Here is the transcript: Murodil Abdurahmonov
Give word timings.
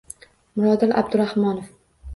Murodil 0.55 0.97
Abdurahmonov 0.97 1.69